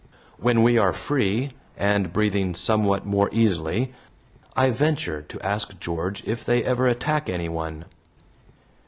When 0.39 0.63
we 0.63 0.79
are 0.79 0.93
free, 0.93 1.51
and 1.77 2.11
breathing 2.11 2.55
somewhat 2.55 3.05
more 3.05 3.29
easily, 3.31 3.93
I 4.55 4.71
venture 4.71 5.21
to 5.21 5.45
ask 5.45 5.79
George 5.79 6.23
if 6.25 6.43
they 6.43 6.63
ever 6.63 6.87
attack 6.87 7.29
anyone. 7.29 7.85